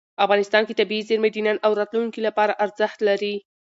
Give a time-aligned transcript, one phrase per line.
[0.25, 3.35] افغانستان کې طبیعي زیرمې د نن او راتلونکي لپاره ارزښت لري.